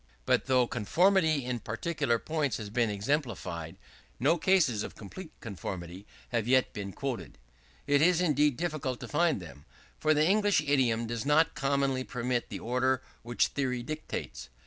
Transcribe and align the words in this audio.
But 0.25 0.47
though 0.47 0.65
conformity 0.65 1.45
in 1.45 1.59
particular 1.59 2.17
points 2.17 2.57
has 2.57 2.71
been 2.71 2.89
exemplified, 2.89 3.77
no 4.19 4.35
cases 4.39 4.81
of 4.81 4.95
complete 4.95 5.31
conformity 5.41 6.07
have 6.29 6.47
yet 6.47 6.73
been 6.73 6.91
quoted. 6.91 7.37
It 7.85 8.01
is 8.01 8.19
indeed 8.19 8.57
difficult 8.57 8.99
to 9.01 9.07
find 9.07 9.39
them; 9.39 9.63
for 9.99 10.15
the 10.15 10.25
English 10.27 10.59
idiom 10.61 11.05
does 11.05 11.23
not 11.23 11.53
commonly 11.53 12.03
permit 12.03 12.49
the 12.49 12.57
order 12.57 13.03
which 13.21 13.49
theory 13.49 13.83
dictates. 13.83 14.49